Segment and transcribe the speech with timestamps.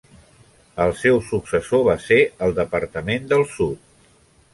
[0.85, 2.17] El seu successor va ser
[2.47, 3.85] el Departament del Sud.